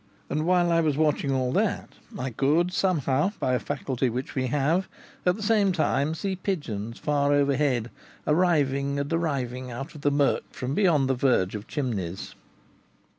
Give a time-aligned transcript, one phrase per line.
[0.31, 4.47] And while I was watching all that I could somehow, by a faculty which we
[4.47, 4.89] have,
[5.27, 7.91] at the same time see pigeons far overhead,
[8.25, 12.33] arriving and arriving out of the murk from beyond the verge of chimneys.